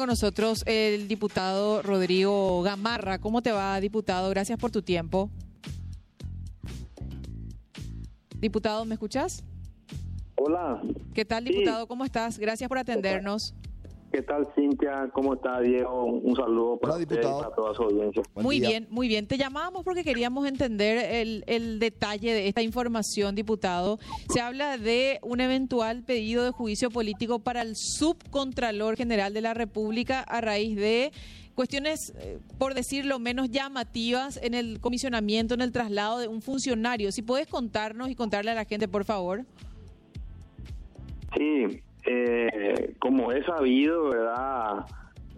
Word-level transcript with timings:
Con 0.00 0.08
nosotros 0.08 0.62
el 0.64 1.08
diputado 1.08 1.82
Rodrigo 1.82 2.62
Gamarra. 2.62 3.18
¿Cómo 3.18 3.42
te 3.42 3.52
va, 3.52 3.78
diputado? 3.80 4.30
Gracias 4.30 4.58
por 4.58 4.70
tu 4.70 4.80
tiempo. 4.80 5.28
Diputado, 8.38 8.86
¿me 8.86 8.94
escuchas? 8.94 9.44
Hola. 10.36 10.80
¿Qué 11.12 11.26
tal, 11.26 11.44
diputado? 11.44 11.86
¿Cómo 11.86 12.06
estás? 12.06 12.38
Gracias 12.38 12.66
por 12.66 12.78
atendernos. 12.78 13.54
¿Qué 14.12 14.22
tal, 14.22 14.48
Cintia? 14.56 15.08
¿Cómo 15.12 15.34
está, 15.34 15.60
Diego? 15.60 16.04
Un 16.04 16.34
saludo 16.34 16.76
para 16.78 16.94
Hola, 16.94 17.02
usted 17.04 17.14
y 17.14 17.18
diputado. 17.18 17.42
para 17.42 17.54
toda 17.54 17.74
su 17.74 17.82
audiencia. 17.84 18.22
Buen 18.34 18.44
muy 18.44 18.58
día. 18.58 18.68
bien, 18.70 18.86
muy 18.90 19.06
bien. 19.06 19.26
Te 19.28 19.38
llamábamos 19.38 19.84
porque 19.84 20.02
queríamos 20.02 20.46
entender 20.48 20.98
el, 20.98 21.44
el 21.46 21.78
detalle 21.78 22.32
de 22.32 22.48
esta 22.48 22.60
información, 22.60 23.36
diputado. 23.36 24.00
Se 24.28 24.40
habla 24.40 24.78
de 24.78 25.20
un 25.22 25.40
eventual 25.40 26.02
pedido 26.02 26.42
de 26.42 26.50
juicio 26.50 26.90
político 26.90 27.38
para 27.38 27.62
el 27.62 27.76
subcontralor 27.76 28.96
general 28.96 29.32
de 29.32 29.42
la 29.42 29.54
República 29.54 30.20
a 30.20 30.40
raíz 30.40 30.74
de 30.74 31.12
cuestiones, 31.54 32.12
eh, 32.18 32.40
por 32.58 32.74
decirlo 32.74 33.20
menos 33.20 33.48
llamativas, 33.50 34.40
en 34.42 34.54
el 34.54 34.80
comisionamiento, 34.80 35.54
en 35.54 35.60
el 35.60 35.70
traslado 35.70 36.18
de 36.18 36.26
un 36.26 36.42
funcionario. 36.42 37.12
Si 37.12 37.22
puedes 37.22 37.46
contarnos 37.46 38.10
y 38.10 38.16
contarle 38.16 38.50
a 38.50 38.54
la 38.54 38.64
gente, 38.64 38.88
por 38.88 39.04
favor. 39.04 39.44
Sí, 41.36 41.80
eh, 42.06 42.94
como 42.98 43.32
es 43.32 43.44
sabido, 43.46 44.10
¿verdad? 44.10 44.84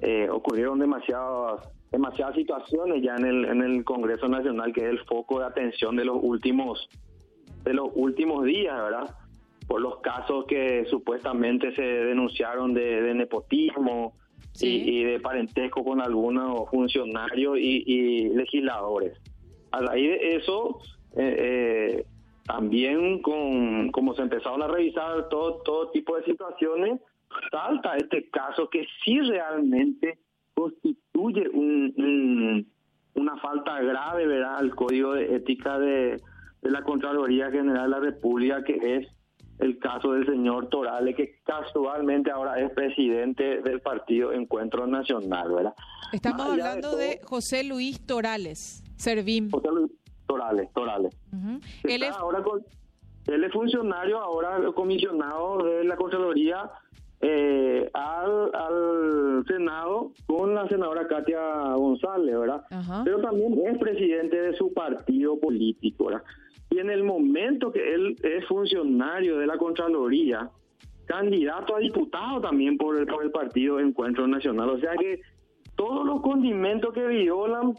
Eh, 0.00 0.28
ocurrieron 0.30 0.78
demasiadas 0.78 1.68
demasiadas 1.90 2.34
situaciones 2.34 3.02
ya 3.02 3.14
en 3.16 3.26
el 3.26 3.44
en 3.44 3.62
el 3.62 3.84
Congreso 3.84 4.26
Nacional 4.26 4.72
que 4.72 4.80
es 4.80 4.90
el 4.90 4.98
foco 5.04 5.40
de 5.40 5.46
atención 5.46 5.94
de 5.94 6.04
los 6.06 6.18
últimos 6.22 6.88
de 7.64 7.74
los 7.74 7.88
últimos 7.94 8.44
días, 8.44 8.74
¿verdad? 8.82 9.14
Por 9.68 9.80
los 9.80 10.00
casos 10.00 10.46
que 10.46 10.84
supuestamente 10.86 11.74
se 11.74 11.82
denunciaron 11.82 12.74
de, 12.74 13.02
de 13.02 13.14
nepotismo 13.14 14.14
Sí. 14.54 14.82
y, 14.84 14.98
y 15.00 15.04
de 15.04 15.20
parentesco 15.20 15.82
con 15.82 16.02
algunos 16.02 16.68
funcionarios 16.68 17.56
y, 17.58 17.84
y 17.86 18.28
legisladores. 18.34 19.18
A 19.70 19.80
raíz 19.80 20.10
de 20.10 20.36
eso, 20.36 20.78
eh, 21.16 21.36
eh, 21.38 22.06
también 22.44 23.20
con 23.22 23.90
como 23.92 24.14
se 24.14 24.22
empezaron 24.22 24.62
a 24.62 24.68
revisar 24.68 25.28
todo 25.28 25.62
todo 25.62 25.90
tipo 25.90 26.16
de 26.16 26.24
situaciones, 26.24 27.00
salta 27.50 27.96
este 27.96 28.28
caso 28.30 28.68
que 28.68 28.86
sí 29.04 29.20
realmente 29.20 30.18
constituye 30.54 31.48
un, 31.48 31.92
un- 31.96 32.72
una 33.14 33.36
falta 33.36 33.80
grave, 33.82 34.26
¿verdad?, 34.26 34.56
al 34.56 34.74
Código 34.74 35.12
de 35.14 35.36
Ética 35.36 35.78
de, 35.78 36.20
de 36.62 36.70
la 36.70 36.82
Contraloría 36.82 37.50
General 37.50 37.84
de 37.84 37.88
la 37.90 38.00
República, 38.00 38.64
que 38.64 38.96
es 38.96 39.06
el 39.58 39.78
caso 39.78 40.12
del 40.12 40.24
señor 40.26 40.68
Torales, 40.70 41.14
que 41.14 41.38
casualmente 41.44 42.30
ahora 42.30 42.58
es 42.58 42.70
presidente 42.72 43.60
del 43.60 43.80
partido 43.82 44.32
Encuentro 44.32 44.86
Nacional, 44.86 45.52
¿verdad? 45.52 45.74
Estamos 46.12 46.46
hablando 46.46 46.90
todo- 46.92 46.96
de 47.00 47.20
José 47.22 47.64
Luis 47.64 48.04
Torales, 48.06 48.82
Servim. 48.96 49.50
José 49.50 49.68
Luis 49.72 49.90
Torales, 50.32 50.72
Torales. 50.72 51.14
Él 51.84 52.02
es 52.04 52.16
ahora 52.16 52.42
con- 52.42 52.62
él 53.26 53.44
es 53.44 53.52
funcionario, 53.52 54.18
ahora 54.18 54.58
comisionado 54.74 55.58
de 55.64 55.84
la 55.84 55.96
Contraloría 55.96 56.70
eh, 57.20 57.88
al, 57.94 58.50
al 58.54 59.44
Senado 59.46 60.10
con 60.26 60.54
la 60.54 60.66
senadora 60.68 61.06
Katia 61.06 61.74
González, 61.74 62.36
¿verdad? 62.36 62.62
Pero 63.04 63.20
también 63.20 63.60
es 63.66 63.78
presidente 63.78 64.40
de 64.40 64.54
su 64.56 64.72
partido 64.72 65.38
político, 65.38 66.06
¿verdad? 66.06 66.22
Y 66.70 66.78
en 66.78 66.90
el 66.90 67.04
momento 67.04 67.70
que 67.70 67.94
él 67.94 68.16
es 68.22 68.44
funcionario 68.46 69.38
de 69.38 69.46
la 69.46 69.56
Contraloría, 69.58 70.48
candidato 71.06 71.76
a 71.76 71.78
diputado 71.78 72.40
también 72.40 72.76
por 72.78 72.96
el, 72.96 73.06
por 73.06 73.22
el 73.22 73.30
partido 73.30 73.78
Encuentro 73.78 74.26
Nacional. 74.26 74.70
O 74.70 74.78
sea 74.78 74.92
que 74.98 75.20
todos 75.76 76.04
los 76.06 76.22
condimentos 76.22 76.92
que 76.94 77.06
violan 77.06 77.74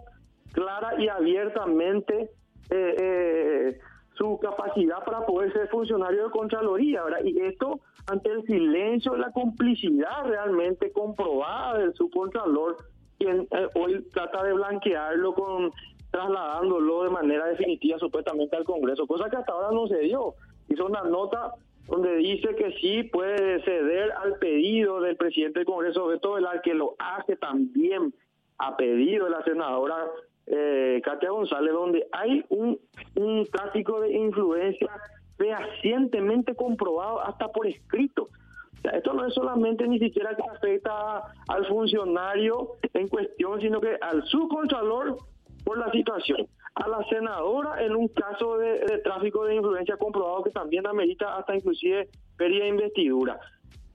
clara 0.53 1.01
y 1.01 1.07
abiertamente 1.09 2.29
eh, 2.69 2.95
eh, 2.99 3.79
su 4.15 4.39
capacidad 4.39 5.03
para 5.03 5.25
poder 5.25 5.51
ser 5.53 5.67
funcionario 5.69 6.25
de 6.25 6.31
Contraloría, 6.31 7.03
¿verdad? 7.03 7.23
Y 7.23 7.39
esto 7.41 7.79
ante 8.07 8.29
el 8.29 8.43
silencio, 8.45 9.15
la 9.15 9.31
complicidad 9.31 10.25
realmente 10.25 10.91
comprobada 10.91 11.79
del 11.79 11.93
subcontralor, 11.93 12.77
quien 13.17 13.47
eh, 13.51 13.67
hoy 13.75 14.05
trata 14.13 14.43
de 14.43 14.53
blanquearlo 14.53 15.33
con 15.33 15.71
trasladándolo 16.11 17.05
de 17.05 17.09
manera 17.09 17.47
definitiva 17.47 17.97
supuestamente 17.97 18.55
al 18.55 18.65
Congreso, 18.65 19.07
cosa 19.07 19.29
que 19.29 19.37
hasta 19.37 19.51
ahora 19.51 19.71
no 19.71 19.87
se 19.87 19.97
dio. 19.99 20.35
Hizo 20.69 20.85
una 20.85 21.01
nota 21.01 21.53
donde 21.87 22.15
dice 22.17 22.55
que 22.55 22.71
sí 22.79 23.03
puede 23.03 23.63
ceder 23.63 24.11
al 24.11 24.35
pedido 24.37 25.01
del 25.01 25.17
presidente 25.17 25.59
del 25.59 25.65
Congreso, 25.65 26.07
Beto 26.07 26.33
Velar, 26.33 26.61
que 26.61 26.75
lo 26.75 26.95
hace 26.99 27.35
también 27.35 28.13
a 28.59 28.77
pedido 28.77 29.25
de 29.25 29.31
la 29.31 29.43
senadora 29.43 29.95
eh, 30.47 31.01
Katia 31.03 31.29
González, 31.31 31.73
donde 31.73 32.07
hay 32.11 32.45
un, 32.49 32.79
tráfico 33.51 34.01
de 34.01 34.13
influencia 34.13 34.89
fehacientemente 35.37 36.55
comprobado 36.55 37.21
hasta 37.21 37.47
por 37.49 37.67
escrito. 37.67 38.29
Esto 38.83 39.13
no 39.13 39.25
es 39.25 39.33
solamente 39.33 39.87
ni 39.87 39.97
siquiera 39.99 40.35
que 40.35 40.43
afecta 40.43 41.23
al 41.47 41.65
funcionario 41.67 42.73
en 42.93 43.07
cuestión, 43.07 43.61
sino 43.61 43.79
que 43.79 43.97
al 44.01 44.23
subcontralor 44.25 45.17
por 45.63 45.77
la 45.77 45.89
situación, 45.91 46.47
a 46.75 46.87
la 46.89 47.03
senadora 47.05 47.81
en 47.81 47.95
un 47.95 48.09
caso 48.09 48.57
de, 48.57 48.79
de 48.79 48.97
tráfico 48.97 49.45
de 49.45 49.55
influencia 49.55 49.95
comprobado 49.95 50.43
que 50.43 50.51
también 50.51 50.85
amerita 50.85 51.37
hasta 51.37 51.55
inclusive 51.55 52.09
pérdida 52.35 52.63
de 52.63 52.69
investidura. 52.69 53.39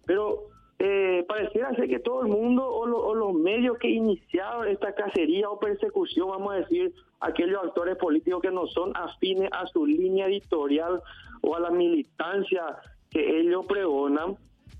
Pero 0.07 0.47
eh, 0.81 1.25
pareciera 1.27 1.75
ser 1.75 1.89
que 1.89 1.99
todo 1.99 2.23
el 2.23 2.29
mundo 2.29 2.65
o, 2.67 2.87
lo- 2.87 3.05
o 3.05 3.15
los 3.15 3.33
medios 3.35 3.79
que 3.79 3.89
iniciaron 3.91 4.69
esta 4.69 4.95
cacería 4.95 5.51
o 5.51 5.59
persecución, 5.59 6.29
vamos 6.29 6.53
a 6.53 6.57
decir, 6.59 6.93
aquellos 7.21 7.63
actores 7.65 7.97
políticos 7.97 8.41
que 8.43 8.51
no 8.53 8.67
son 8.69 8.93
afines 8.97 9.49
a 9.53 9.67
su 9.67 9.85
línea 9.87 10.27
editorial 10.27 11.03
o 11.43 11.57
a 11.57 11.61
la 11.61 11.71
militancia 11.71 12.63
que 13.11 13.41
ellos 13.41 13.67
pregonan, 13.67 14.37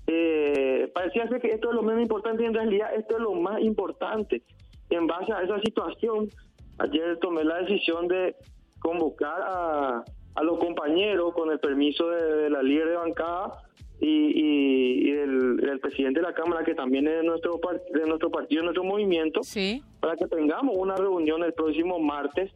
eh, 0.07 0.89
parecía 0.93 1.27
ser 1.27 1.41
que 1.41 1.49
esto 1.51 1.69
es 1.69 1.75
lo 1.75 1.81
menos 1.83 2.01
importante 2.01 2.43
y 2.43 2.45
en 2.45 2.53
realidad 2.53 2.93
esto 2.95 3.15
es 3.17 3.21
lo 3.21 3.33
más 3.33 3.61
importante. 3.61 4.41
En 4.89 5.05
base 5.05 5.33
a 5.33 5.41
esa 5.43 5.59
situación, 5.59 6.29
ayer 6.77 7.17
tomé 7.19 7.43
la 7.43 7.57
decisión 7.61 8.07
de 8.07 8.35
convocar 8.79 9.41
a, 9.41 10.03
a 10.35 10.43
los 10.43 10.57
compañeros 10.59 11.33
con 11.33 11.51
el 11.51 11.59
permiso 11.59 12.09
de, 12.09 12.23
de 12.43 12.49
la 12.49 12.63
líder 12.63 12.87
de 12.89 12.95
bancada 12.95 13.51
y, 13.99 14.31
y- 14.35 15.11
del 15.11 15.79
presidente 15.79 16.19
de 16.21 16.25
la 16.25 16.33
Cámara, 16.33 16.63
que 16.63 16.73
también 16.73 17.07
es 17.07 17.15
de 17.17 17.23
nuestro, 17.23 17.59
de 17.93 18.05
nuestro 18.07 18.29
partido, 18.31 18.61
de 18.61 18.65
nuestro 18.65 18.83
movimiento, 18.83 19.43
Sí. 19.43 19.81
para 19.99 20.15
que 20.15 20.25
tengamos 20.27 20.75
una 20.77 20.95
reunión 20.95 21.43
el 21.43 21.53
próximo 21.53 21.99
martes 21.99 22.51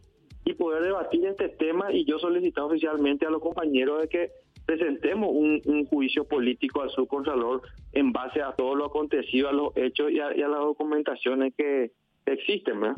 y 0.46 0.54
poder 0.54 0.84
debatir 0.84 1.26
este 1.26 1.50
tema 1.50 1.92
y 1.94 2.06
yo 2.06 2.18
solicité 2.20 2.60
oficialmente 2.62 3.26
a 3.26 3.30
los 3.30 3.42
compañeros 3.42 4.02
de 4.02 4.08
que 4.10 4.32
presentemos 4.66 5.30
un, 5.32 5.62
un 5.66 5.86
juicio 5.86 6.24
político 6.26 6.82
al 6.82 6.90
subcontralor 6.92 7.62
en 7.92 8.12
base 8.12 8.42
a 8.42 8.54
todo 8.54 8.76
lo 8.76 8.86
acontecido, 8.86 9.50
a 9.50 9.54
los 9.54 9.76
hechos 9.76 10.12
y 10.12 10.20
a, 10.20 10.36
y 10.36 10.42
a 10.42 10.48
las 10.48 10.60
documentaciones 10.60 11.54
que 11.58 11.92
existen. 12.26 12.80
¿verdad? 12.80 12.96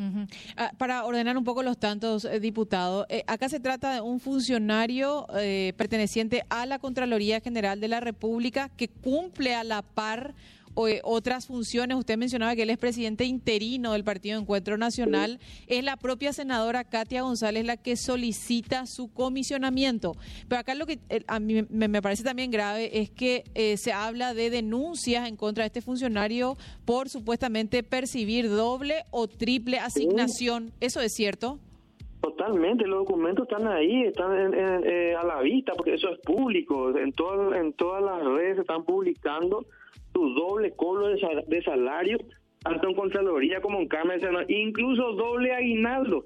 Ah, 0.57 0.71
para 0.77 1.05
ordenar 1.05 1.37
un 1.37 1.43
poco 1.43 1.63
los 1.63 1.77
tantos, 1.77 2.25
eh, 2.25 2.39
diputado, 2.39 3.05
eh, 3.09 3.23
acá 3.27 3.49
se 3.49 3.59
trata 3.59 3.93
de 3.93 4.01
un 4.01 4.19
funcionario 4.19 5.27
eh, 5.37 5.73
perteneciente 5.77 6.43
a 6.49 6.65
la 6.65 6.79
Contraloría 6.79 7.39
General 7.41 7.79
de 7.79 7.87
la 7.87 7.99
República 7.99 8.69
que 8.75 8.87
cumple 8.87 9.55
a 9.55 9.63
la 9.63 9.81
par 9.81 10.33
otras 10.75 11.47
funciones. 11.47 11.97
Usted 11.97 12.17
mencionaba 12.17 12.55
que 12.55 12.63
él 12.63 12.69
es 12.69 12.77
presidente 12.77 13.23
interino 13.25 13.93
del 13.93 14.03
Partido 14.03 14.39
Encuentro 14.39 14.77
Nacional. 14.77 15.39
Es 15.67 15.83
la 15.83 15.97
propia 15.97 16.33
senadora 16.33 16.83
Katia 16.83 17.21
González 17.21 17.65
la 17.65 17.77
que 17.77 17.95
solicita 17.95 18.85
su 18.85 19.11
comisionamiento. 19.13 20.15
Pero 20.47 20.59
acá 20.59 20.75
lo 20.75 20.85
que 20.85 20.99
eh, 21.09 21.23
a 21.27 21.39
mí 21.39 21.65
me, 21.69 22.01
parece 22.01 22.23
también 22.23 22.51
grave 22.51 22.99
es 22.99 23.09
que 23.09 23.43
eh, 23.55 23.77
se 23.77 23.93
habla 23.93 24.33
de 24.33 24.49
denuncias 24.49 25.27
en 25.27 25.35
contra 25.37 25.63
de 25.63 25.67
este 25.67 25.81
funcionario 25.81 26.57
por 26.85 27.09
supuestamente 27.09 27.81
percibir 27.83 28.49
doble 28.49 29.03
o 29.11 29.27
triple 29.27 29.79
asignación. 29.79 30.71
¿Eso 30.81 30.99
es 31.01 31.13
cierto? 31.13 31.59
Totalmente, 32.21 32.87
los 32.87 32.99
documentos 33.05 33.47
están 33.47 33.67
ahí, 33.67 34.03
están 34.05 34.35
en- 34.35 34.53
eh, 34.83 35.13
a 35.15 35.23
la 35.23 35.41
vista, 35.41 35.73
porque 35.73 35.93
eso 35.93 36.09
es 36.11 36.19
público. 36.21 36.97
En, 36.97 37.11
todo- 37.11 37.53
en 37.53 37.71
todas 37.73 38.01
las 38.03 38.23
redes 38.25 38.55
se 38.55 38.61
están 38.61 38.83
publicando 38.83 39.65
su 40.15 40.29
doble 40.33 40.71
cobro 40.75 41.07
de, 41.09 41.19
sal- 41.19 41.43
de 41.47 41.61
salario, 41.61 42.17
tanto 42.63 42.87
en 42.89 42.95
Contraloría 42.95 43.59
como 43.61 43.79
en 43.79 43.87
Cámara 43.87 44.17
de 44.17 44.53
incluso 44.53 45.11
doble 45.13 45.53
aguinaldo. 45.53 46.25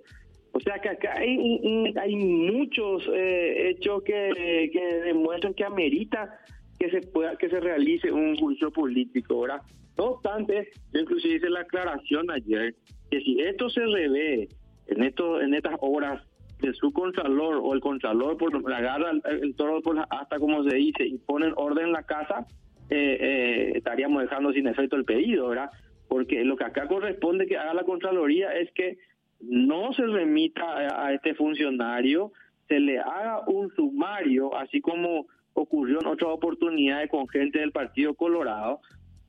O 0.52 0.60
sea 0.60 0.80
que 0.80 0.90
acá 0.90 1.14
hay, 1.18 1.38
un- 1.38 1.94
hay 1.98 2.16
muchos 2.16 3.04
eh, 3.14 3.70
hechos 3.70 4.04
que, 4.04 4.70
que 4.72 4.84
demuestran 5.06 5.54
que 5.56 5.64
amerita 5.66 6.40
que 6.80 6.90
se 6.92 7.02
pueda 7.02 7.36
que 7.38 7.50
se 7.50 7.60
realice 7.60 8.12
un 8.12 8.36
juicio 8.38 8.72
político, 8.72 9.42
¿verdad? 9.42 9.62
No 9.98 10.06
obstante, 10.12 10.70
yo 10.94 11.02
inclusive 11.02 11.36
hice 11.36 11.50
la 11.50 11.62
aclaración 11.62 12.30
ayer 12.32 12.76
que 13.12 13.20
si 13.22 13.42
esto 13.42 13.70
se 13.70 13.82
revé 13.86 14.48
en 14.88 15.04
esto 15.04 15.42
en 15.42 15.54
estas 15.56 15.76
horas 15.82 16.24
de 16.62 16.74
su 16.74 16.92
contralor 16.94 17.60
o 17.64 17.74
el 17.74 17.80
contralor 17.82 18.38
por 18.38 18.52
agarra 18.74 19.12
el, 19.30 19.56
toro 19.56 19.82
por 19.82 19.96
la 19.96 20.08
asta 20.10 20.38
como 20.40 20.64
se 20.64 20.76
dice 20.76 21.06
y 21.06 21.18
ponen 21.18 21.54
orden 21.58 21.88
en 21.88 21.92
la 21.94 22.04
casa 22.04 22.46
eh, 22.90 23.18
eh, 23.20 23.72
estaríamos 23.76 24.22
dejando 24.24 24.52
sin 24.52 24.68
efecto 24.68 24.96
el 24.96 25.06
pedido 25.06 25.50
verdad 25.50 25.70
porque 26.10 26.44
lo 26.44 26.58
que 26.58 26.66
acá 26.66 26.88
corresponde 26.88 27.46
que 27.46 27.58
haga 27.58 27.74
la 27.74 27.84
Contraloría 27.84 28.52
es 28.54 28.70
que 28.74 28.98
no 29.40 29.94
se 29.94 30.06
remita 30.06 31.06
a, 31.06 31.14
este 31.14 31.34
funcionario, 31.36 32.34
se 32.68 32.80
le 32.80 33.00
haga 33.00 33.48
un 33.48 33.74
sumario, 33.76 34.54
así 34.58 34.82
como 34.82 35.28
ocurrió 35.54 36.02
en 36.02 36.08
otras 36.08 36.32
oportunidades 36.32 37.10
con 37.10 37.28
gente 37.30 37.60
del 37.60 37.72
Partido 37.72 38.16
Colorado, 38.16 38.82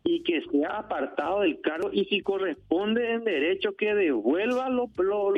y 0.02 0.22
que 0.22 0.40
sea 0.50 0.78
apartado 0.78 1.40
del 1.40 1.60
cargo 1.60 1.90
y 1.92 2.06
si 2.06 2.22
corresponde 2.22 3.12
en 3.12 3.24
derecho 3.24 3.76
que 3.76 3.94
devuelva 3.94 4.70
lo, 4.70 4.90
lo, 4.96 5.34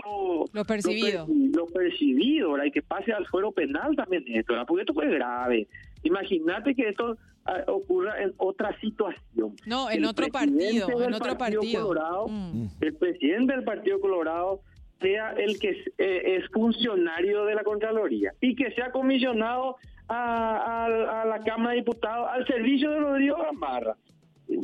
lo, 0.53 0.65
percibido. 0.65 1.27
Lo, 1.53 1.67
percibido, 1.67 2.65
y 2.65 2.71
que 2.71 2.83
pase 2.83 3.13
al 3.13 3.27
fuero 3.27 3.51
penal 3.51 3.97
también 3.97 4.23
esto, 4.29 4.55
porque 4.67 4.83
esto 4.83 4.95
fue 4.95 5.09
grave. 5.09 5.67
Imagínate 6.05 6.77
que 6.77 6.89
esto 6.89 7.19
ocurra 7.67 8.23
en 8.23 8.33
otra 8.37 8.79
situación. 8.81 9.56
No, 9.67 9.91
en 9.91 10.05
otro 10.05 10.29
partido, 10.29 10.89
en 11.03 11.15
otro 11.15 11.37
partido. 11.37 11.89
Colorado, 11.89 12.29
mm. 12.29 12.67
El 12.81 12.94
presidente 12.94 13.55
del 13.55 13.65
Partido 13.65 14.00
Colorado 14.00 14.61
sea 15.00 15.33
el 15.33 15.59
que 15.59 15.71
es, 15.71 15.93
eh, 15.99 16.41
funcionario 16.53 17.44
de 17.44 17.55
la 17.55 17.65
Contraloría 17.65 18.33
y 18.41 18.55
que 18.55 18.71
sea 18.73 18.93
comisionado 18.93 19.77
a, 20.09 20.85
a, 20.85 21.25
la 21.25 21.41
Cámara 21.41 21.71
de 21.71 21.77
Diputados 21.77 22.29
al 22.31 22.47
servicio 22.47 22.91
de 22.91 23.00
Rodrigo 23.00 23.37
Gamarra. 23.43 23.97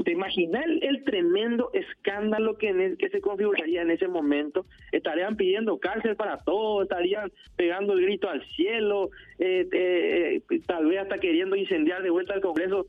¿Te 0.05 0.13
imaginas 0.13 0.65
el, 0.81 1.05
tremendo 1.05 1.71
escándalo 1.73 2.57
que, 2.57 2.97
que 2.99 3.09
se 3.11 3.21
configuraría 3.21 3.83
en 3.83 3.91
ese 3.91 4.09
momento? 4.09 4.67
Estarían 4.93 5.37
pidiendo 5.37 5.79
cárcel 5.79 6.17
para 6.17 6.39
todos, 6.39 6.85
estarían 6.85 7.31
pegando 7.57 7.93
el 7.95 8.03
grito 8.03 8.29
al 8.29 8.45
cielo, 8.49 9.11
eh, 9.39 9.69
eh, 9.73 10.43
tal 10.67 10.87
vez 10.87 11.01
hasta 11.01 11.19
queriendo 11.19 11.57
incendiar 11.57 12.03
de 12.03 12.11
vuelta 12.11 12.35
al 12.35 12.41
Congreso. 12.41 12.87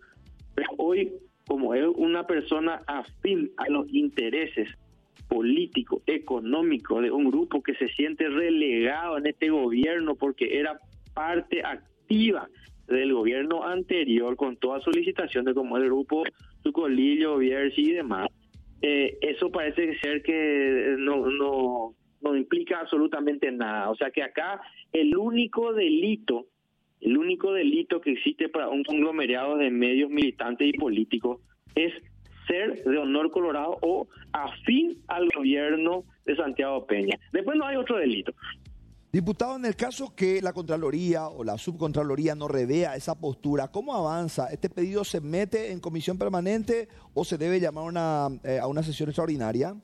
Pero 0.55 0.69
hoy, 0.77 1.13
como 1.47 1.73
es 1.73 1.85
una 1.95 2.25
persona 2.27 2.81
afín 2.87 3.51
a 3.57 3.69
los 3.69 3.87
intereses 3.93 4.69
políticos, 5.27 6.01
económicos 6.07 7.03
de 7.03 7.11
un 7.11 7.29
grupo 7.29 7.61
que 7.61 7.75
se 7.75 7.87
siente 7.89 8.27
relegado 8.27 9.17
en 9.17 9.27
este 9.27 9.49
gobierno 9.49 10.15
porque 10.15 10.59
era 10.59 10.79
parte 11.13 11.61
activa 11.63 12.49
del 12.87 13.13
gobierno 13.13 13.63
anterior 13.63 14.35
con 14.35 14.57
toda 14.57 14.81
solicitación 14.81 15.45
de 15.45 15.53
como 15.53 15.77
el 15.77 15.85
grupo 15.85 16.23
Tucolillo, 16.63 17.37
Bierzi 17.37 17.81
y 17.81 17.93
demás, 17.93 18.27
eh, 18.81 19.17
eso 19.21 19.51
parece 19.51 19.97
ser 19.99 20.21
que 20.21 20.95
no, 20.97 21.27
no, 21.27 21.95
no 22.21 22.35
implica 22.35 22.79
absolutamente 22.79 23.51
nada. 23.51 23.89
O 23.89 23.95
sea 23.95 24.11
que 24.11 24.23
acá 24.23 24.61
el 24.93 25.15
único 25.17 25.73
delito, 25.73 26.47
el 27.01 27.17
único 27.17 27.53
delito 27.53 28.01
que 28.01 28.11
existe 28.11 28.49
para 28.49 28.69
un 28.69 28.83
conglomerado 28.83 29.57
de 29.57 29.69
medios 29.69 30.09
militantes 30.09 30.67
y 30.67 30.77
políticos 30.77 31.41
es 31.75 31.93
ser 32.47 32.83
de 32.83 32.97
honor 32.97 33.31
colorado 33.31 33.77
o 33.81 34.07
afín 34.33 34.97
al 35.07 35.27
gobierno 35.35 36.03
de 36.25 36.35
Santiago 36.35 36.85
Peña. 36.87 37.17
Después 37.31 37.57
no 37.57 37.65
hay 37.65 37.75
otro 37.77 37.97
delito. 37.97 38.33
Diputado, 39.11 39.55
en 39.55 39.65
el 39.65 39.75
caso 39.75 40.13
que 40.15 40.39
la 40.39 40.53
Contraloría 40.53 41.29
o 41.29 41.43
la 41.43 41.57
Subcontraloría 41.57 42.35
no 42.35 42.47
revea 42.47 42.95
esa 42.95 43.19
postura, 43.19 43.69
¿cómo 43.69 43.95
avanza? 43.95 44.49
¿Este 44.51 44.69
pedido 44.69 45.03
se 45.03 45.19
mete 45.19 45.71
en 45.71 45.79
comisión 45.79 46.19
permanente 46.19 46.87
o 47.15 47.25
se 47.25 47.39
debe 47.39 47.59
llamar 47.59 47.91
eh, 48.43 48.59
a 48.59 48.67
una 48.67 48.83
sesión 48.83 49.09
extraordinaria? 49.09 49.75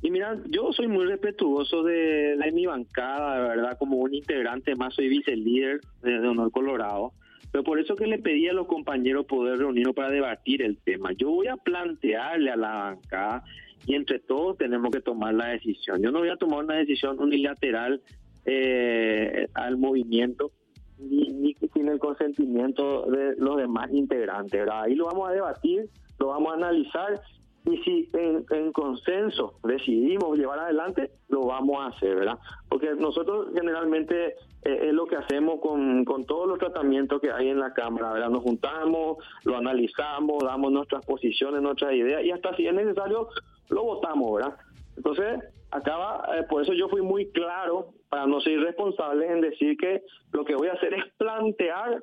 Y 0.00 0.12
mira, 0.12 0.40
yo 0.48 0.72
soy 0.72 0.86
muy 0.86 1.06
respetuoso 1.06 1.82
de, 1.82 2.36
mi 2.52 2.66
bancada, 2.66 3.34
de 3.34 3.48
verdad, 3.48 3.78
como 3.80 3.96
un 3.96 4.14
integrante 4.14 4.76
más, 4.76 4.94
soy 4.94 5.08
vice-líder 5.08 5.80
de, 6.02 6.20
de, 6.20 6.28
Honor 6.28 6.52
Colorado. 6.52 7.14
Pero 7.50 7.64
por 7.64 7.80
eso 7.80 7.96
que 7.96 8.06
le 8.06 8.18
pedí 8.18 8.46
a 8.46 8.52
los 8.52 8.68
compañeros 8.68 9.26
poder 9.26 9.58
reunirnos 9.58 9.94
para 9.94 10.10
debatir 10.10 10.62
el 10.62 10.78
tema. 10.78 11.10
Yo 11.14 11.30
voy 11.30 11.48
a 11.48 11.56
plantearle 11.56 12.50
a 12.52 12.56
la 12.56 12.74
bancada 12.74 13.44
y 13.86 13.94
entre 13.94 14.18
todos 14.18 14.56
tenemos 14.56 14.90
que 14.90 15.00
tomar 15.00 15.34
la 15.34 15.48
decisión. 15.48 16.02
Yo 16.02 16.10
no 16.10 16.20
voy 16.20 16.30
a 16.30 16.36
tomar 16.36 16.64
una 16.64 16.76
decisión 16.76 17.18
unilateral 17.20 18.02
eh, 18.46 19.48
al 19.54 19.76
movimiento 19.78 20.52
ni, 20.98 21.54
sin 21.72 21.88
el 21.88 21.98
consentimiento 21.98 23.06
de 23.10 23.34
los 23.36 23.56
demás 23.56 23.90
integrantes. 23.92 24.66
Ahí 24.70 24.94
lo 24.94 25.06
vamos 25.06 25.28
a 25.28 25.32
debatir, 25.32 25.88
lo 26.18 26.28
vamos 26.28 26.52
a 26.52 26.56
analizar 26.56 27.20
y 27.66 27.78
si 27.78 28.10
en, 28.12 28.72
consenso 28.72 29.58
decidimos 29.64 30.36
llevar 30.36 30.58
adelante, 30.58 31.10
lo 31.28 31.46
vamos 31.46 31.78
a 31.80 31.86
hacer, 31.86 32.14
¿verdad? 32.16 32.38
Porque 32.68 32.94
nosotros 32.94 33.48
generalmente 33.54 34.34
eh, 34.62 34.88
es 34.88 34.92
lo 34.92 35.06
que 35.06 35.16
hacemos 35.16 35.60
con, 35.60 36.04
con 36.04 36.24
todos 36.24 36.46
los 36.46 36.58
tratamientos 36.58 37.22
que 37.22 37.30
hay 37.30 37.48
en 37.48 37.58
la 37.58 37.72
Cámara, 37.72 38.12
¿verdad? 38.12 38.28
Nos 38.28 38.42
juntamos, 38.42 39.16
lo 39.44 39.56
analizamos, 39.56 40.44
damos 40.44 40.72
nuestras 40.72 41.06
posiciones, 41.06 41.62
nuestras 41.62 41.94
ideas 41.94 42.22
y 42.22 42.32
hasta 42.32 42.54
si 42.54 42.66
es 42.66 42.74
necesario 42.74 43.28
lo 43.68 43.84
votamos, 43.84 44.34
¿verdad? 44.34 44.56
Entonces, 44.96 45.40
acaba, 45.70 46.24
eh, 46.38 46.44
por 46.48 46.62
eso 46.62 46.72
yo 46.72 46.88
fui 46.88 47.02
muy 47.02 47.30
claro, 47.30 47.94
para 48.08 48.26
no 48.26 48.40
ser 48.40 48.52
irresponsable, 48.52 49.30
en 49.30 49.40
decir 49.40 49.76
que 49.76 50.02
lo 50.32 50.44
que 50.44 50.54
voy 50.54 50.68
a 50.68 50.72
hacer 50.74 50.94
es 50.94 51.04
plantear 51.16 52.02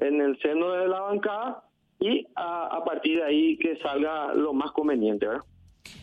en 0.00 0.20
el 0.20 0.38
seno 0.40 0.72
de 0.72 0.88
la 0.88 1.00
bancada 1.00 1.62
y 2.00 2.26
a, 2.34 2.82
partir 2.84 3.18
de 3.18 3.24
ahí 3.24 3.58
que 3.58 3.76
salga 3.78 4.32
lo 4.34 4.54
más 4.54 4.72
conveniente, 4.72 5.26
¿verdad? 5.26 5.44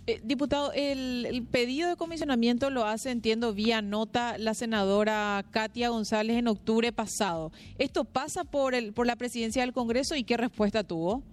Eh, 0.05 0.21
diputado, 0.23 0.71
el, 0.73 1.45
pedido 1.51 1.89
de 1.89 1.95
comisionamiento 1.95 2.69
lo 2.69 2.85
hace, 2.85 3.09
entiendo, 3.09 3.53
vía 3.53 3.81
nota 3.81 4.37
la 4.37 4.53
senadora 4.53 5.43
Katia 5.51 5.89
González 5.89 6.37
en 6.37 6.47
octubre 6.47 6.91
pasado. 6.91 7.51
¿Esto 7.77 8.05
pasa 8.05 8.43
por, 8.43 8.75
el, 8.75 8.93
por 8.93 9.07
la 9.07 9.15
presidencia 9.15 9.63
del 9.63 9.73
Congreso 9.73 10.15
y 10.15 10.23
qué 10.23 10.37
respuesta 10.37 10.83
tuvo? 10.83 11.23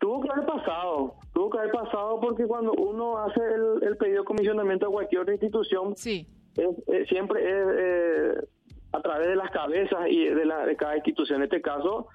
Tuvo 0.00 0.22
que 0.22 0.32
haber 0.32 0.46
pasado, 0.46 1.14
tuvo 1.32 1.50
que 1.50 1.58
haber 1.58 1.72
pasado 1.72 2.18
porque 2.20 2.46
cuando 2.46 2.72
uno 2.72 3.18
hace 3.18 3.40
el, 3.82 3.96
pedido 3.98 4.22
de 4.22 4.24
comisionamiento 4.24 4.86
a 4.86 4.90
cualquier 4.90 5.20
otra 5.20 5.34
institución, 5.34 5.94
sí. 5.94 6.26
siempre 7.06 7.42
es 7.44 7.66
eh, 7.78 8.34
a 8.92 9.00
través 9.02 9.28
de 9.28 9.36
las 9.36 9.50
cabezas 9.50 10.08
y 10.08 10.24
de, 10.24 10.44
la, 10.46 10.64
de 10.64 10.74
cada 10.74 10.96
institución. 10.96 11.40
En 11.40 11.44
este 11.44 11.60
caso, 11.60 12.08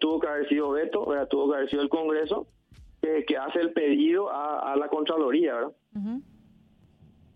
tuvo 0.00 0.20
que 0.20 0.26
haber 0.26 0.48
sido 0.48 0.70
Beto, 0.72 1.06
tuvo 1.30 1.50
que 1.50 1.56
haber 1.56 1.70
sido 1.70 1.82
el 1.82 1.88
Congreso 1.88 2.48
que, 3.00 3.36
hace 3.36 3.60
el 3.60 3.72
pedido 3.72 4.28
a, 4.30 4.74
la 4.76 4.88
Contraloría. 4.88 5.54
¿verdad? 5.54 5.72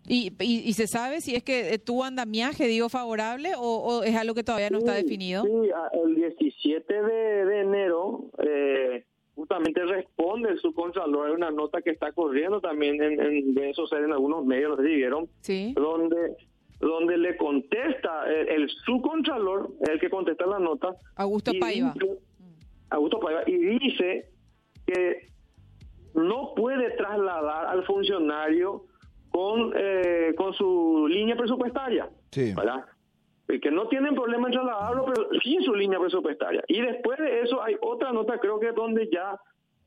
¿Y, 0.07 0.33
y, 0.39 0.73
se 0.73 0.87
sabe 0.87 1.21
si 1.21 1.35
es 1.35 1.43
que 1.43 1.77
tuvo 1.77 2.03
andamiaje, 2.03 2.65
digo, 2.65 2.89
favorable 2.89 3.51
o, 3.57 4.01
es 4.03 4.15
algo 4.15 4.33
que 4.33 4.43
todavía 4.43 4.71
no 4.71 4.79
está 4.79 4.93
definido? 4.93 5.43
Sí, 5.43 5.69
el 6.03 6.15
17 6.15 7.03
de, 7.03 7.61
enero 7.61 8.25
eh, 8.39 9.05
justamente 9.49 9.83
responde 9.83 10.49
el 10.51 10.59
subcontralor 10.59 11.27
hay 11.27 11.33
una 11.33 11.49
nota 11.49 11.81
que 11.81 11.89
está 11.89 12.11
corriendo 12.11 12.61
también 12.61 13.01
en, 13.01 13.19
en 13.19 13.53
de 13.55 13.71
eso 13.71 13.83
en 13.97 14.11
algunos 14.11 14.45
medios, 14.45 14.77
si 14.77 14.95
vieron, 14.95 15.27
sí. 15.41 15.73
donde 15.75 16.35
donde 16.79 17.17
le 17.17 17.35
contesta 17.35 18.23
el, 18.31 18.69
subcontralor, 18.85 19.69
el 19.89 19.99
que 19.99 20.09
contesta 20.09 20.45
la 20.45 20.59
nota. 20.59 20.95
Augusto 21.17 21.51
Paiva. 21.59 21.93
Augusto 22.89 23.19
Paiva, 23.19 23.43
y 23.47 23.57
dice 23.57 24.29
que 24.87 25.25
no 26.13 26.53
puede 26.55 26.91
trasladar 26.91 27.65
al 27.65 27.83
funcionario 27.83 28.85
con, 29.29 29.73
eh, 29.75 30.33
con 30.37 30.53
su 30.53 31.05
línea 31.09 31.35
presupuestaria. 31.35 32.09
Sí. 32.31 32.53
¿verdad? 32.53 32.85
Que 33.57 33.71
no 33.71 33.87
tienen 33.87 34.13
problema 34.13 34.47
en 34.47 34.53
trasladarlo, 34.53 35.05
pero 35.05 35.27
sin 35.41 35.63
su 35.63 35.73
línea 35.73 35.99
presupuestaria. 35.99 36.63
Y 36.67 36.81
después 36.81 37.17
de 37.17 37.41
eso 37.41 37.61
hay 37.63 37.75
otra 37.81 38.11
nota, 38.11 38.37
creo 38.37 38.59
que 38.59 38.71
donde 38.71 39.09
ya 39.11 39.39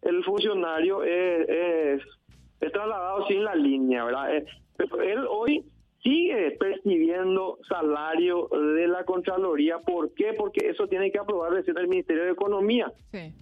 el 0.02 0.24
funcionario 0.24 1.04
es, 1.04 1.48
es, 2.60 2.72
trasladado 2.72 3.26
sin 3.28 3.44
la 3.44 3.54
línea, 3.54 4.04
¿verdad? 4.04 4.36
Eh, 4.36 4.44
él 5.04 5.26
hoy 5.28 5.64
sigue 6.02 6.56
percibiendo 6.58 7.58
salario 7.68 8.48
de 8.48 8.88
la 8.88 9.04
Contraloría. 9.04 9.78
¿Por 9.78 10.12
qué? 10.14 10.32
Porque 10.36 10.68
eso 10.68 10.88
tiene 10.88 11.12
que 11.12 11.18
aprobar 11.18 11.52
el 11.54 11.88
Ministerio 11.88 12.24
de 12.24 12.30
Economía. 12.32 12.92
Sí 13.12 13.32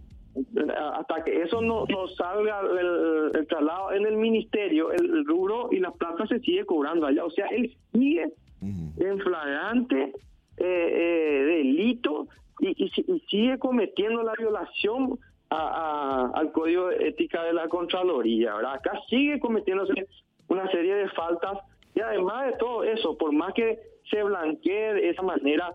hasta 0.94 1.24
que 1.24 1.42
eso 1.42 1.60
no, 1.60 1.86
no 1.86 2.06
salga 2.08 2.60
el, 2.60 3.46
traslado 3.48 3.92
en 3.92 4.06
el 4.06 4.16
ministerio, 4.16 4.92
el, 4.92 5.24
rubro 5.26 5.68
y 5.72 5.78
la 5.78 5.90
plata 5.90 6.26
se 6.26 6.38
sigue 6.40 6.64
cobrando 6.64 7.06
allá. 7.06 7.24
O 7.24 7.30
sea, 7.30 7.46
él 7.46 7.76
sigue 7.92 8.32
en 8.62 9.18
flagrante 9.20 10.12
eh, 10.56 10.62
eh, 10.62 11.44
delito 11.46 12.28
y, 12.60 12.90
sigue 13.28 13.58
cometiendo 13.58 14.22
la 14.22 14.34
violación 14.38 15.18
al 15.48 16.52
código 16.52 16.88
de 16.88 17.08
ética 17.08 17.42
de 17.44 17.52
la 17.52 17.68
Contraloría. 17.68 18.54
¿verdad? 18.54 18.74
Acá 18.74 18.92
sigue 19.08 19.40
cometiéndose 19.40 20.06
una 20.48 20.70
serie 20.70 20.94
de 20.94 21.08
faltas 21.10 21.58
y 21.94 22.00
además 22.00 22.46
de 22.46 22.52
todo 22.58 22.84
eso, 22.84 23.16
por 23.16 23.32
más 23.32 23.52
que 23.54 23.78
se 24.10 24.22
blanquee 24.22 24.94
de 24.94 25.10
esa 25.10 25.22
manera, 25.22 25.72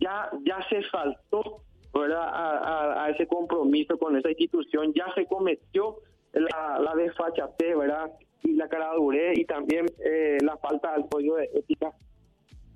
ya, 0.00 0.30
ya 0.44 0.58
se 0.68 0.82
faltó 0.84 1.62
a, 1.94 3.04
a, 3.04 3.10
ese 3.10 3.26
compromiso 3.26 3.98
con 3.98 4.16
esa 4.16 4.30
institución, 4.30 4.92
ya 4.94 5.12
se 5.14 5.26
cometió 5.26 5.96
la, 6.32 6.78
la 6.80 6.94
desfachatez, 6.94 7.76
¿verdad? 7.76 8.10
Y 8.42 8.54
la 8.54 8.68
caradurez 8.68 9.38
y 9.38 9.44
también 9.44 9.86
eh, 10.04 10.38
la 10.42 10.56
falta 10.56 10.94
al 10.94 11.08
código 11.08 11.36
de 11.36 11.50
ética 11.54 11.92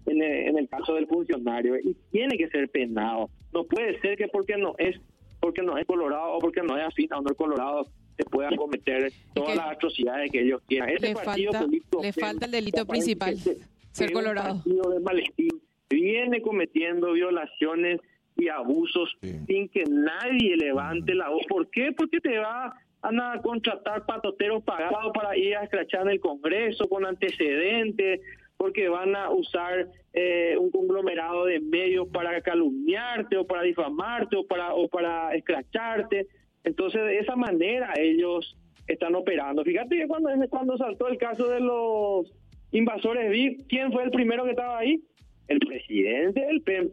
en 0.06 0.22
el, 0.22 0.48
en 0.48 0.58
el 0.58 0.68
caso 0.68 0.94
del 0.94 1.06
funcionario. 1.06 1.76
Y 1.78 1.94
tiene 2.10 2.36
que 2.38 2.48
ser 2.48 2.68
penado. 2.68 3.30
No 3.52 3.64
puede 3.64 3.98
ser 4.00 4.16
que 4.16 4.28
porque 4.28 4.56
no 4.56 4.74
es 4.78 4.96
porque 5.40 5.62
no 5.62 5.76
es 5.78 5.84
colorado 5.86 6.32
o 6.34 6.38
porque 6.38 6.62
no 6.62 6.76
es 6.76 6.84
afín 6.86 7.12
a 7.12 7.18
honor 7.18 7.36
colorado 7.36 7.86
se 8.16 8.24
puedan 8.24 8.56
cometer 8.56 9.12
todas 9.34 9.50
que 9.50 9.56
las 9.56 9.66
atrocidades 9.72 10.30
que 10.30 10.40
ellos 10.40 10.62
quieran. 10.66 10.88
Este 10.88 11.08
le 11.08 11.14
partido 11.14 11.52
falta- 11.52 11.66
político 11.66 12.02
le 12.02 12.12
falta 12.14 12.46
el 12.46 12.50
delito 12.52 12.86
principal, 12.86 13.34
que 13.34 13.40
se- 13.40 13.56
ser 13.92 14.08
que 14.08 14.14
colorado. 14.14 14.54
partido 14.56 14.90
de 14.90 15.00
Malestín 15.00 15.60
viene 15.90 16.40
cometiendo 16.40 17.12
violaciones 17.12 18.00
y 18.36 18.48
abusos 18.48 19.14
Sí. 19.22 19.36
sin 19.46 19.68
que 19.68 19.84
nadie 19.84 20.56
levante 20.56 21.14
la 21.14 21.28
voz. 21.28 21.44
¿Por 21.46 21.68
qué? 21.70 21.92
Porque 21.92 22.18
te 22.20 22.38
va 22.38 22.74
a 23.02 23.40
contratar 23.42 24.04
patoteros 24.06 24.62
pagados 24.64 25.12
para 25.14 25.36
ir 25.36 25.54
a 25.56 25.62
escrachar 25.64 26.02
en 26.02 26.08
el 26.12 26.20
Congreso 26.20 26.88
con 26.88 27.04
antecedentes, 27.06 28.20
porque 28.56 28.88
van 28.88 29.14
a 29.14 29.30
usar 29.30 29.88
eh, 30.12 30.56
un 30.58 30.70
conglomerado 30.70 31.44
de 31.44 31.60
medios 31.60 32.08
para 32.08 32.40
calumniarte 32.40 33.36
o 33.36 33.46
para 33.46 33.62
difamarte 33.62 34.36
o 34.36 34.46
para, 34.46 34.74
o 34.74 34.88
para 34.88 35.34
escracharte. 35.34 36.26
Entonces, 36.64 37.02
de 37.02 37.18
esa 37.18 37.36
manera 37.36 37.92
ellos 37.98 38.56
están 38.86 39.14
operando. 39.14 39.62
Fíjate 39.64 39.96
que 39.96 40.06
cuando, 40.06 40.30
cuando 40.48 40.76
saltó 40.78 41.08
el 41.08 41.18
caso 41.18 41.48
de 41.48 41.60
los 41.60 42.32
invasores 42.72 43.30
VIP, 43.30 43.66
¿quién 43.68 43.92
fue 43.92 44.04
el 44.04 44.10
primero 44.10 44.44
que 44.44 44.50
estaba 44.50 44.78
ahí? 44.78 45.02
El 45.48 45.58
presidente 45.60 46.40
del 46.40 46.62
PEM, 46.62 46.90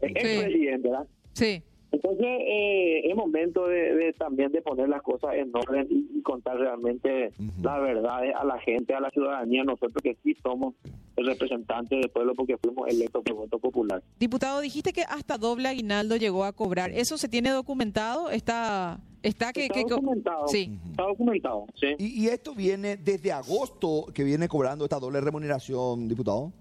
el 0.00 0.08
Sí. 0.08 0.14
expresidente, 0.18 0.88
¿verdad? 0.88 1.06
Sí. 1.34 1.62
Entonces, 1.92 2.26
eh, 2.26 3.02
es 3.10 3.14
momento 3.14 3.66
de, 3.66 3.94
de 3.94 4.12
también 4.14 4.50
de 4.50 4.62
poner 4.62 4.88
las 4.88 5.02
cosas 5.02 5.34
en 5.34 5.54
orden 5.54 5.86
y, 5.90 6.18
y 6.18 6.22
contar 6.22 6.56
realmente 6.58 7.28
Ujú. 7.38 7.62
la 7.62 7.78
verdad 7.78 8.20
a 8.34 8.44
la 8.44 8.58
gente, 8.60 8.94
a 8.94 9.00
la 9.00 9.10
ciudadanía, 9.10 9.62
nosotros 9.62 10.02
que 10.02 10.16
sí 10.24 10.34
somos 10.42 10.74
el 11.16 11.26
representante 11.26 11.94
del 11.96 12.08
pueblo 12.08 12.34
porque 12.34 12.56
fuimos 12.56 12.88
electos 12.88 13.22
por 13.22 13.34
voto 13.36 13.58
popular. 13.58 14.02
Diputado, 14.18 14.60
dijiste 14.62 14.94
que 14.94 15.02
hasta 15.02 15.36
doble 15.36 15.68
aguinaldo 15.68 16.16
llegó 16.16 16.44
a 16.44 16.52
cobrar. 16.52 16.90
¿Eso 16.90 17.18
se 17.18 17.28
tiene 17.28 17.50
documentado? 17.50 18.30
¿Está, 18.30 18.98
está 19.22 19.52
que...? 19.52 19.64
Está 19.66 19.74
que- 19.74 19.84
que- 19.84 19.90
documentado. 19.90 20.48
Sí. 20.48 20.70
Está 20.90 21.02
documentado, 21.02 21.66
sí. 21.74 21.88
Y, 21.98 22.24
y 22.24 22.28
esto 22.28 22.54
viene 22.54 22.96
desde 22.96 23.30
agosto 23.32 24.06
que 24.14 24.24
viene 24.24 24.48
cobrando 24.48 24.84
esta 24.84 24.98
doble 24.98 25.20
remuneración, 25.20 26.08
diputado. 26.08 26.52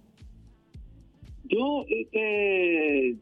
Yo 1.45 1.85
eh, 1.89 3.15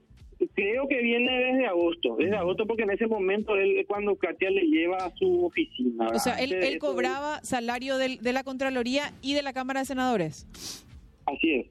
creo 0.59 0.87
que 0.87 1.01
viene 1.01 1.31
desde 1.31 1.65
agosto, 1.67 2.15
desde 2.17 2.35
agosto 2.35 2.65
porque 2.67 2.83
en 2.83 2.91
ese 2.91 3.07
momento 3.07 3.55
él 3.55 3.85
cuando 3.87 4.15
Katia 4.15 4.49
le 4.49 4.61
lleva 4.63 4.97
a 4.97 5.11
su 5.15 5.45
oficina. 5.45 6.07
O 6.13 6.19
sea, 6.19 6.35
él, 6.35 6.53
él 6.53 6.63
eso, 6.63 6.79
cobraba 6.79 7.39
salario 7.43 7.97
del- 7.97 8.19
de 8.19 8.33
la 8.33 8.43
Contraloría 8.43 9.13
y 9.21 9.33
de 9.33 9.41
la 9.43 9.53
Cámara 9.53 9.79
de 9.81 9.85
Senadores. 9.85 10.47
Así 11.25 11.51
es. 11.53 11.67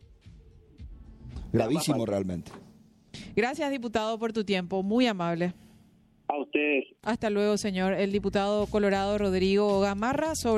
Gravísimo 1.53 2.05
realmente. 2.07 2.51
Gracias, 3.35 3.71
diputado, 3.71 4.19
por 4.19 4.33
tu 4.33 4.45
tiempo. 4.45 4.83
Muy 4.83 5.07
amable. 5.07 5.53
A 6.29 6.37
ustedes. 6.39 6.85
Hasta 7.03 7.31
luego, 7.31 7.57
señor. 7.57 7.95
El 7.95 8.13
diputado 8.13 8.67
colorado 8.67 9.17
Rodrigo 9.17 9.81
Gamarra 9.81 10.35
sobre 10.35 10.57